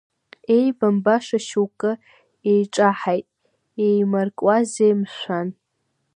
[0.53, 1.79] Иеибамбаша шьоук
[2.51, 3.27] еиҿаҳаит,
[3.81, 5.47] иеимаркуазеи, мшәан?